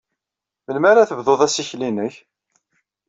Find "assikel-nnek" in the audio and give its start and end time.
1.45-2.15